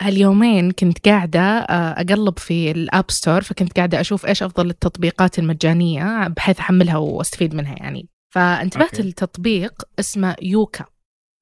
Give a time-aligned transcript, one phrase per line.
[0.00, 5.38] هاليومين كنت قاعدة آه، أقلب في ال App Store فكنت قاعدة أشوف إيش أفضل التطبيقات
[5.38, 8.08] المجانية بحيث أحملها وأستفيد منها يعني.
[8.30, 9.08] فانتبهت okay.
[9.08, 10.84] لتطبيق اسمه يوكا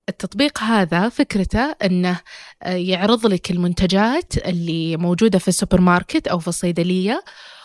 [0.08, 2.21] التطبيق هذا فكرته أنه
[2.62, 7.25] آه، يعرض لك المنتجات اللي موجودة في السوبر ماركت أو في الصيدلية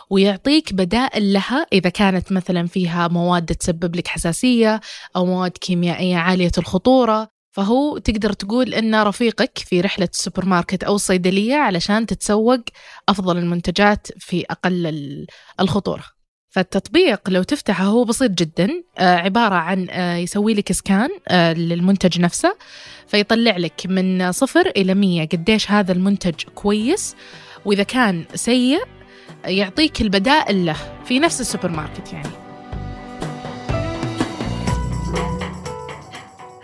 [0.10, 4.82] ويعطيك بدائل لها إذا كانت مثلا فيها مواد تسبب لك حساسية
[5.16, 7.33] أو مواد كيميائية عالية الخطورة.
[7.56, 12.60] فهو تقدر تقول إنه رفيقك في رحلة السوبر ماركت أو الصيدلية علشان تتسوق
[13.10, 15.26] أفضل المنتجات في أقل ال-
[15.60, 16.04] الخطورة.
[16.50, 22.20] فالتطبيق لو تفتحه هو بسيط جدا آه، عبارة عن آه، يسوي لك سكان آه، للمنتج
[22.22, 22.56] نفسه
[23.08, 27.16] فيطلع لك من صفر إلى مية قديش هذا المنتج كويس
[27.66, 28.84] وإذا كان سيء
[29.46, 32.43] يعطيك البدائل له في نفس السوبر ماركت يعني.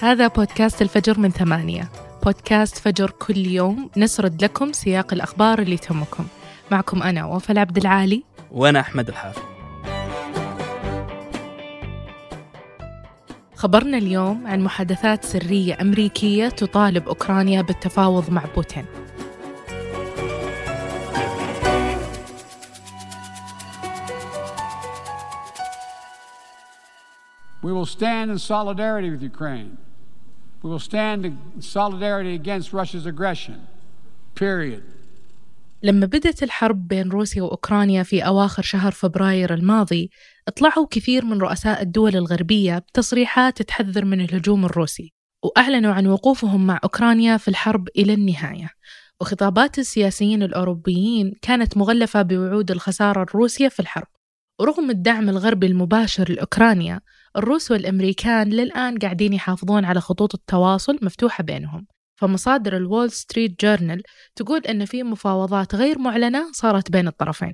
[0.01, 1.91] هذا بودكاست الفجر من ثمانية.
[2.23, 6.27] بودكاست فجر كل يوم نسرد لكم سياق الأخبار اللي تهمكم.
[6.71, 8.23] معكم أنا وفاء عبد العالي.
[8.51, 9.41] وأنا أحمد الحافظ.
[13.55, 18.85] خبرنا اليوم عن محادثات سرية أمريكية تطالب أوكرانيا بالتفاوض مع بوتين.
[27.61, 29.88] We will stand in solidarity with Ukraine.
[30.63, 33.55] We will stand in solidarity against Russia's aggression.
[34.35, 34.83] Period.
[35.83, 40.09] لما بدت الحرب بين روسيا وأوكرانيا في أواخر شهر فبراير الماضي
[40.47, 46.79] اطلعوا كثير من رؤساء الدول الغربية بتصريحات تحذر من الهجوم الروسي وأعلنوا عن وقوفهم مع
[46.83, 48.69] أوكرانيا في الحرب إلى النهاية
[49.21, 54.07] وخطابات السياسيين الأوروبيين كانت مغلفة بوعود الخسارة الروسية في الحرب
[54.59, 57.01] ورغم الدعم الغربي المباشر لأوكرانيا
[57.37, 61.87] الروس والأمريكان للآن قاعدين يحافظون على خطوط التواصل مفتوحة بينهم.
[62.15, 64.03] فمصادر الول ستريت جورنال
[64.35, 67.53] تقول أن في مفاوضات غير معلنة صارت بين الطرفين.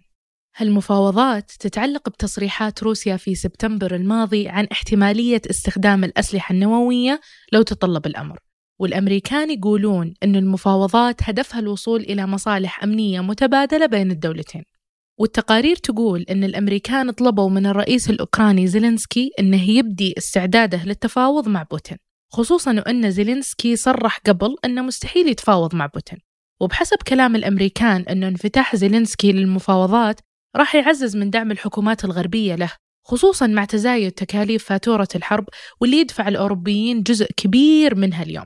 [0.57, 8.37] هالمفاوضات تتعلق بتصريحات روسيا في سبتمبر الماضي عن احتمالية استخدام الأسلحة النووية لو تطلب الأمر.
[8.79, 14.74] والأمريكان يقولون أن المفاوضات هدفها الوصول إلى مصالح أمنية متبادلة بين الدولتين.
[15.19, 21.97] والتقارير تقول أن الأمريكان طلبوا من الرئيس الأوكراني زيلينسكي أنه يبدي استعداده للتفاوض مع بوتين
[22.31, 26.19] خصوصا وأن زيلينسكي صرح قبل أنه مستحيل يتفاوض مع بوتين.
[26.61, 30.19] وبحسب كلام الأمريكان أن انفتاح زيلينسكي للمفاوضات
[30.55, 32.71] راح يعزز من دعم الحكومات الغربية له
[33.07, 35.45] خصوصا مع تزايد تكاليف فاتورة الحرب
[35.81, 38.45] واللي يدفع الأوروبيين جزء كبير منها اليوم.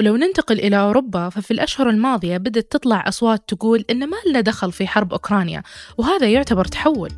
[0.00, 4.72] ولو ننتقل إلى أوروبا ففي الأشهر الماضية بدأت تطلع أصوات تقول إن ما لنا دخل
[4.72, 5.62] في حرب أوكرانيا
[5.98, 7.10] وهذا يعتبر تحول.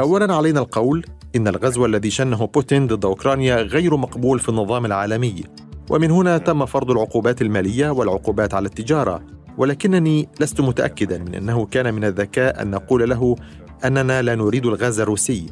[0.00, 1.04] أولا علينا القول
[1.36, 5.44] إن الغزو الذي شنه بوتين ضد أوكرانيا غير مقبول في النظام العالمي.
[5.90, 9.26] ومن هنا تم فرض العقوبات المالية والعقوبات على التجارة.
[9.58, 13.36] ولكنني لست متأكدا من أنه كان من الذكاء أن نقول له
[13.84, 15.46] أننا لا نريد الغاز الروسي.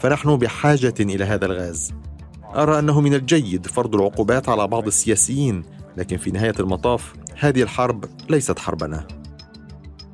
[0.00, 1.92] فنحن بحاجة إلى هذا الغاز.
[2.54, 5.62] أرى أنه من الجيد فرض العقوبات على بعض السياسيين
[5.96, 9.06] لكن في نهاية المطاف هذه الحرب ليست حربنا.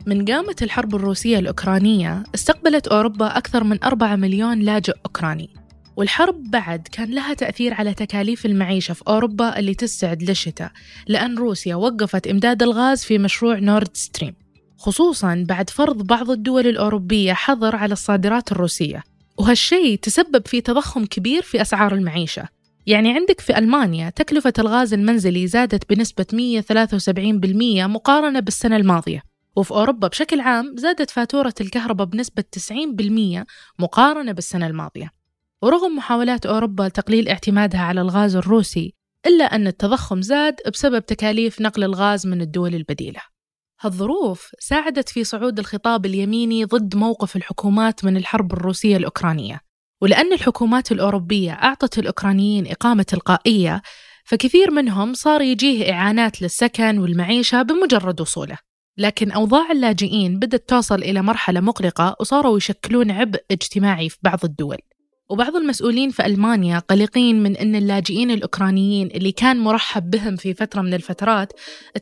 [0.06, 5.50] من قامت الحرب الروسية الأوكرانية استقبلت أوروبا أكثر من 4 مليون لاجئ أوكراني.
[5.96, 10.70] والحرب بعد كان لها تأثير على تكاليف المعيشة في أوروبا اللي تستعد للشتاء
[11.06, 14.34] لأن روسيا وقفت إمداد الغاز في مشروع نورد ستريم
[14.78, 19.02] خصوصا بعد فرض بعض الدول الأوروبية حظر على الصادرات الروسية.
[19.38, 22.48] وهالشيء تسبب في تضخم كبير في أسعار المعيشة.
[22.86, 29.22] يعني عندك في ألمانيا تكلفة الغاز المنزلي زادت بنسبة 173% مقارنة بالسنة الماضية.
[29.56, 33.44] وفي أوروبا بشكل عام زادت فاتورة الكهرباء بنسبة 90%
[33.78, 35.10] مقارنة بالسنة الماضية.
[35.62, 38.94] ورغم محاولات أوروبا لتقليل اعتمادها على الغاز الروسي
[39.26, 43.20] إلا أن التضخم زاد بسبب تكاليف نقل الغاز من الدول البديلة.
[43.80, 49.60] هالظروف ساعدت في صعود الخطاب اليميني ضد موقف الحكومات من الحرب الروسية الأوكرانية.
[50.02, 53.82] ولأن الحكومات الأوروبية أعطت الأوكرانيين إقامة تلقائية
[54.24, 58.58] فكثير منهم صار يجيه إعانات للسكن والمعيشة بمجرد وصوله.
[58.98, 64.78] لكن أوضاع اللاجئين بدأت توصل إلى مرحلة مقلقة وصاروا يشكلون عبء اجتماعي في بعض الدول.
[65.28, 70.80] وبعض المسؤولين في ألمانيا قلقين من أن اللاجئين الأوكرانيين اللي كان مرحب بهم في فترة
[70.80, 71.52] من الفترات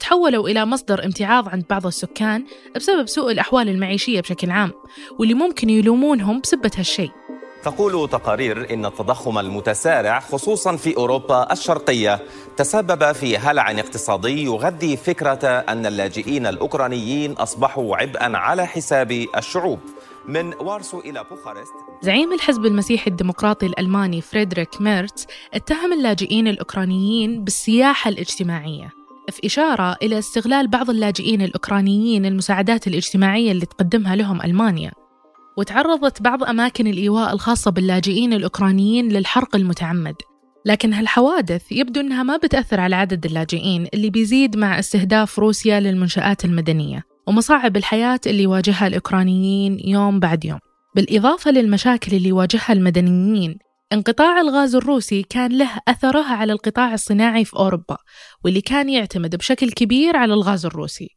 [0.01, 2.45] تحولوا إلى مصدر امتعاض عند بعض السكان
[2.77, 4.73] بسبب سوء الأحوال المعيشية بشكل عام
[5.19, 7.11] واللي ممكن يلومونهم بسبة هالشيء.
[7.63, 12.21] تقول تقارير إن التضخم المتسارع خصوصا في أوروبا الشرقية
[12.57, 19.79] تسبب في هلع اقتصادي يغذي فكرة أن اللاجئين الأوكرانيين أصبحوا عبئا على حساب الشعوب.
[20.29, 21.73] من وارسو إلى بوخارست.
[22.03, 28.91] زعيم الحزب المسيحي الديمقراطي الألماني فريدريك ميرتس اتهم اللاجئين الأوكرانيين بالسياحة الاجتماعية
[29.31, 34.93] في إشارة إلى استغلال بعض اللاجئين الأوكرانيين المساعدات الاجتماعية اللي تقدمها لهم ألمانيا.
[35.57, 40.15] وتعرضت بعض أماكن الإيواء الخاصة باللاجئين الأوكرانيين للحرق المتعمد.
[40.65, 46.45] لكن هالحوادث يبدو أنها ما بتأثر على عدد اللاجئين اللي بيزيد مع استهداف روسيا للمنشآت
[46.45, 47.14] المدنية.
[47.27, 50.59] ومصاعب الحياة اللي يواجهها الأوكرانيين يوم بعد يوم.
[50.97, 53.59] بالإضافة للمشاكل اللي يواجهها المدنيين
[53.93, 57.97] انقطاع الغاز الروسي كان له أثره على القطاع الصناعي في أوروبا
[58.45, 61.09] واللي كان يعتمد بشكل كبير على الغاز الروسي.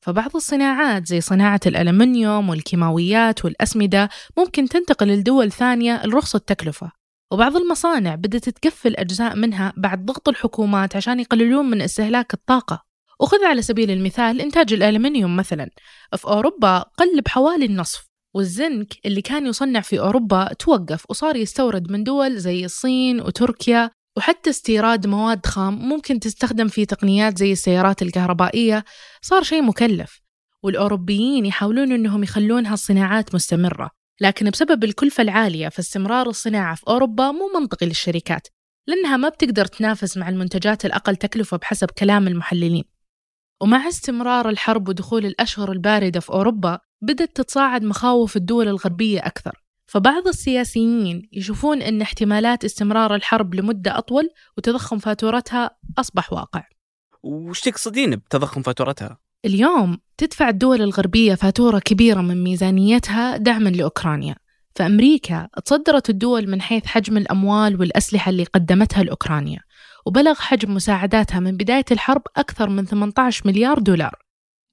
[0.00, 4.08] فبعض الصناعات زي صناعة الألمنيوم والكيماويات والأسمدة
[4.38, 6.90] ممكن تنتقل لدول ثانية لرخص التكلفة.
[7.32, 12.85] وبعض المصانع بدأت تقفل أجزاء منها بعد ضغط الحكومات عشان يقللون من استهلاك الطاقة.
[13.20, 15.70] وخذ على سبيل المثال إنتاج الألمنيوم مثلا.
[16.16, 22.04] في أوروبا قل بحوالي النصف والزنك اللي كان يصنع في أوروبا توقف وصار يستورد من
[22.04, 28.84] دول زي الصين وتركيا وحتى استيراد مواد خام ممكن تستخدم في تقنيات زي السيارات الكهربائية.
[29.22, 30.20] صار شيء مكلف
[30.62, 33.90] والأوروبيين يحاولون أنهم يخلون هالصناعات مستمرة.
[34.20, 38.48] لكن بسبب الكلفة العالية في استمرار الصناعة في أوروبا مو منطقي للشركات
[38.86, 42.95] لأنها ما بتقدر تنافس مع المنتجات الأقل تكلفة بحسب كلام المحللين.
[43.60, 49.62] ومع استمرار الحرب ودخول الأشهر الباردة في أوروبا بدأت تتصاعد مخاوف الدول الغربية أكثر.
[49.86, 56.64] فبعض السياسيين يشوفون أن احتمالات استمرار الحرب لمدة أطول وتضخم فاتورتها أصبح واقع.
[57.22, 64.36] وش تقصدين بتضخم فاتورتها؟ اليوم تدفع الدول الغربية فاتورة كبيرة من ميزانيتها دعما لأوكرانيا.
[64.74, 69.60] فأمريكا تصدرت الدول من حيث حجم الأموال والأسلحة اللي قدمتها لأوكرانيا.
[70.06, 74.18] وبلغ حجم مساعداتها من بداية الحرب أكثر من 18 مليار دولار.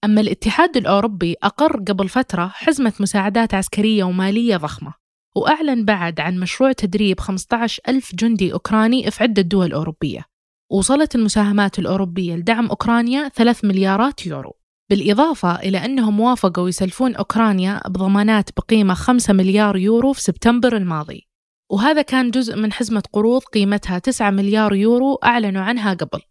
[0.06, 4.94] أما الاتحاد الأوروبي أقر قبل فترة حزمة مساعدات عسكرية ومالية ضخمة
[5.35, 10.25] وأعلن بعد عن مشروع تدريب 15 ألف جندي أوكراني في عدة دول أوروبية.
[10.71, 14.53] وصلت المساهمات الأوروبية لدعم أوكرانيا 3 مليارات يورو.
[14.89, 21.27] بالإضافة إلى أنهم وافقوا يسلفون أوكرانيا بضمانات بقيمة 5 مليار يورو في سبتمبر الماضي.
[21.69, 26.21] وهذا كان جزء من حزمة قروض قيمتها 9 مليار يورو أعلنوا عنها قبل.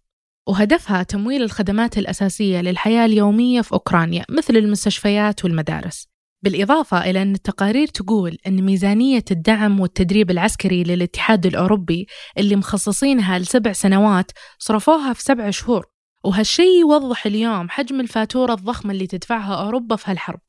[0.49, 6.08] وهدفها تمويل الخدمات الأساسية للحياة اليومية في أوكرانيا مثل المستشفيات والمدارس.
[6.43, 12.06] بالإضافة إلى أن التقارير تقول أن ميزانية الدعم والتدريب العسكري للاتحاد الأوروبي
[12.38, 15.87] اللي مخصصينها لسبع سنوات صرفوها في سبع شهور.
[16.25, 20.40] وهالشي يوضح اليوم حجم الفاتورة الضخمة اللي تدفعها أوروبا في هالحرب.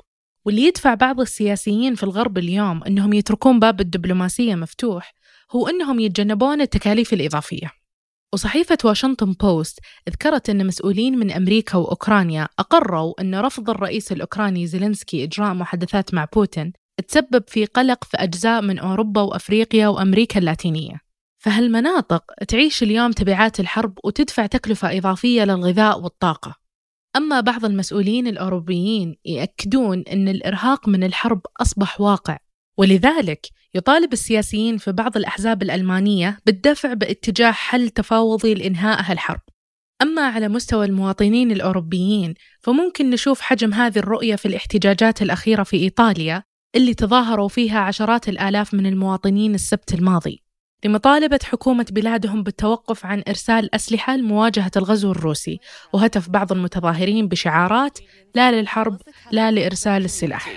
[0.45, 5.13] واللي يدفع بعض السياسيين في الغرب اليوم أنهم يتركون باب الدبلوماسية مفتوح
[5.51, 7.71] هو أنهم يتجنبون التكاليف الإضافية.
[8.33, 9.79] وصحيفة واشنطن بوست
[10.09, 16.27] ذكرت أن مسؤولين من أمريكا وأوكرانيا أقروا أن رفض الرئيس الأوكراني زيلينسكي إجراء محادثات مع
[16.33, 16.73] بوتين
[17.07, 20.99] تسبب في قلق في أجزاء من أوروبا وأفريقيا وأمريكا اللاتينية.
[21.37, 26.62] فهالمناطق تعيش اليوم تبعات الحرب وتدفع تكلفة إضافية للغذاء والطاقة.
[27.15, 32.37] أما بعض المسؤولين الأوروبيين يأكدون أن الإرهاق من الحرب أصبح واقع
[32.77, 39.39] ولذلك يطالب السياسيين في بعض الأحزاب الألمانية بالدفع باتجاه حل تفاوضي لإنهاء هالحرب.
[40.01, 46.43] أما على مستوى المواطنين الأوروبيين فممكن نشوف حجم هذه الرؤية في الاحتجاجات الأخيرة في إيطاليا
[46.75, 50.43] اللي تظاهروا فيها عشرات الآلاف من المواطنين السبت الماضي.
[50.85, 55.59] لمطالبة حكومة بلادهم بالتوقف عن إرسال أسلحة لمواجهة الغزو الروسي
[55.93, 57.99] وهتف بعض المتظاهرين بشعارات
[58.35, 58.97] لا للحرب
[59.31, 60.49] لا لإرسال السلاح.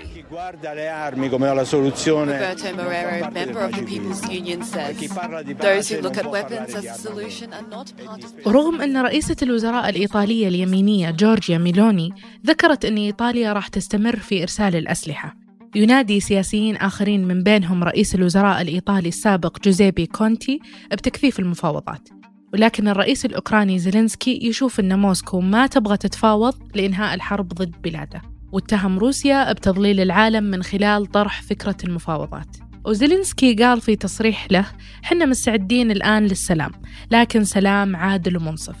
[8.45, 12.13] ورغم أن رئيسة الوزراء الإيطالية اليمينية جورجيا ميلوني
[12.45, 15.46] ذكرت أن إيطاليا راح تستمر في إرسال الأسلحة.
[15.75, 20.59] ينادي سياسيين آخرين من بينهم رئيس الوزراء الإيطالي السابق جوزيبي كونتي
[20.91, 22.09] بتكثيف المفاوضات.
[22.53, 28.21] ولكن الرئيس الأوكراني زيلينسكي يشوف أن موسكو ما تبغى تتفاوض لإنهاء الحرب ضد بلاده.
[28.51, 32.57] واتهم روسيا بتضليل العالم من خلال طرح فكرة المفاوضات.
[32.85, 34.65] وزيلينسكي قال في تصريح له
[35.03, 36.71] حنا مستعدين الآن للسلام
[37.11, 38.75] لكن سلام عادل ومنصف.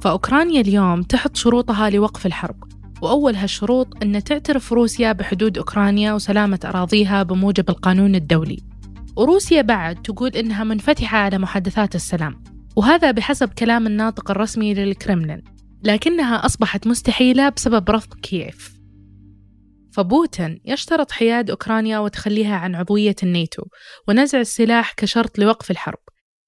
[0.00, 2.79] فأوكرانيا اليوم تحط شروطها لوقف الحرب.
[3.02, 8.58] وأول هالشروط أن تعترف روسيا بحدود أوكرانيا وسلامة أراضيها بموجب القانون الدولي.
[9.16, 12.44] وروسيا بعد تقول إنها منفتحة على محادثات السلام
[12.76, 15.42] وهذا بحسب كلام الناطق الرسمي للكرملين
[15.84, 18.80] لكنها أصبحت مستحيلة بسبب رفض كييف.
[19.92, 23.62] فبوتين يشترط حياد أوكرانيا وتخليها عن عضوية الناتو
[24.08, 25.98] ونزع السلاح كشرط لوقف الحرب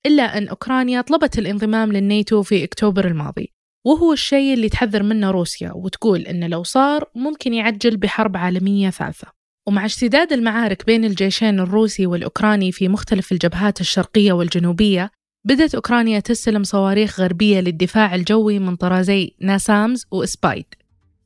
[0.06, 3.51] إلا أن أوكرانيا طلبت الانضمام للناتو في أكتوبر الماضي.
[3.84, 9.26] وهو الشيء اللي تحذر منه روسيا وتقول إنه لو صار ممكن يعجل بحرب عالمية ثالثة.
[9.66, 15.10] ومع اشتداد المعارك بين الجيشين الروسي والأوكراني في مختلف الجبهات الشرقية والجنوبية
[15.44, 20.66] بدأت أوكرانيا تستلم صواريخ غربية للدفاع الجوي من طرازي ناسامز وإسبايد.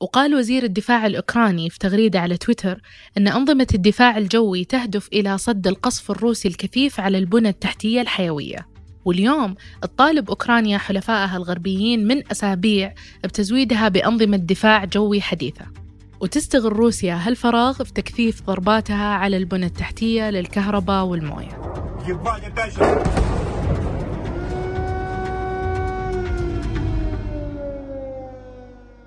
[0.01, 2.81] وقال وزير الدفاع الأوكراني في تغريدة على تويتر
[3.19, 8.76] أن أنظمة الدفاع الجوي تهدف إلى صد القصف الروسي الكثيف على البنى التحتية الحيوية.
[9.07, 12.95] واليوم تطالب أوكرانيا حلفائها الغربيين من أسابيع
[13.25, 15.67] بتزويدها بأنظمة دفاع جوي حديثة.
[16.21, 21.61] وتستغل روسيا هالفراغ في تكثيف ضرباتها على البنى التحتية للكهرباء والموية.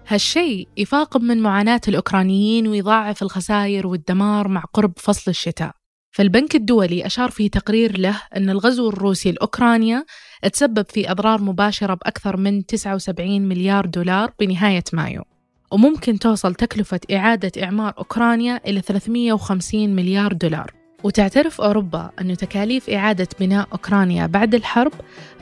[0.07, 5.78] هالشيء يفاقم من معاناة الأوكرانيين ويضاعف الخسائر والدمار مع قرب فصل الشتاء.
[6.11, 10.05] فالبنك الدولي أشار في تقرير له أن الغزو الروسي لأوكرانيا
[10.53, 15.23] تسبب في أضرار مباشرة بأكثر من 79 مليار دولار بنهاية مايو.
[15.71, 20.73] وممكن توصل تكلفة إعادة إعمار أوكرانيا إلى 350 مليار دولار.
[21.03, 24.93] وتعترف أوروبا أن تكاليف إعادة بناء أوكرانيا بعد الحرب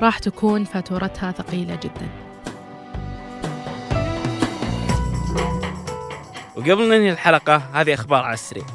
[0.02, 2.10] راح تكون فاتورتها ثقيلة جدا.
[6.56, 8.66] وقبل ننهي الحلقة هذه أخبار على السريع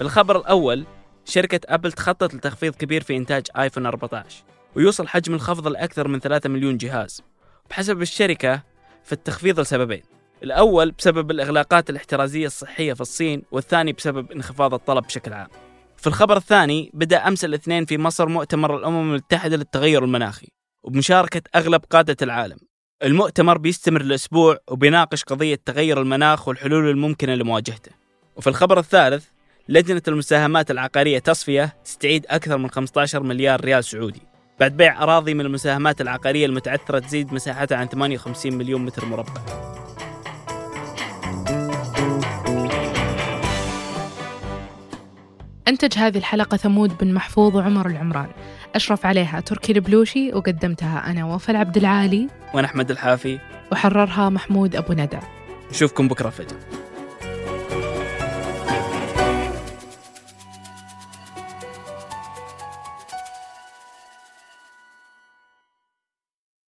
[0.00, 0.84] في الخبر الأول
[1.24, 4.44] شركة أبل تخطط لتخفيض كبير في إنتاج آيفون 14
[4.76, 7.22] ويوصل حجم الخفض لأكثر من 3 مليون جهاز.
[7.70, 8.62] بحسب الشركة
[9.04, 10.02] في التخفيض لسببين.
[10.42, 15.48] الأول بسبب الإغلاقات الاحترازية الصحية في الصين والثاني بسبب انخفاض الطلب بشكل عام.
[15.96, 20.48] في الخبر الثاني بدأ أمس الاثنين في مصر مؤتمر الأمم المتحدة للتغير المناخي
[20.82, 22.58] وبمشاركة أغلب قادة العالم.
[23.02, 27.92] المؤتمر بيستمر الأسبوع وبيناقش قضية تغير المناخ والحلول الممكنة لمواجهته.
[28.36, 29.24] وفي الخبر الثالث
[29.70, 34.22] لجنة المساهمات العقارية تصفية تستعيد أكثر من 15 مليار ريال سعودي.
[34.60, 39.32] بعد بيع أراضي من المساهمات العقارية المتعثرة تزيد مساحتها عن 58 مليون متر مربع.
[45.68, 48.28] أنتج هذه الحلقة ثمود بن محفوظ وعمر العمران.
[48.74, 52.28] أشرف عليها تركي البلوشي وقدمتها أنا وفاء عبد العالي.
[52.54, 53.38] وأنا أحمد الحافي.
[53.72, 55.18] وحررها محمود أبو ندى.
[55.70, 56.58] نشوفكم بكرة فجأة